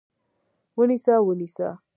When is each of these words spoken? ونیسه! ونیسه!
ونیسه! 0.77 1.15
ونیسه! 1.27 1.69